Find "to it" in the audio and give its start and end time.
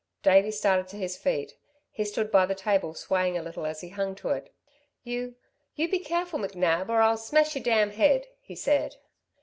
4.15-4.51